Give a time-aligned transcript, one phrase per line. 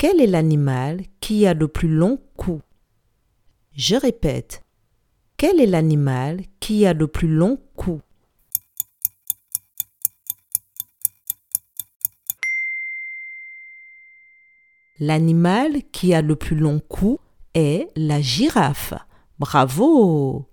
[0.00, 2.62] Quel est l'animal qui a le plus long cou?
[3.72, 4.62] Je répète.
[5.36, 8.00] Quel est l'animal qui a le plus long cou?
[15.00, 17.18] L'animal qui a le plus long cou
[17.54, 18.94] est la girafe.
[19.40, 20.48] Bravo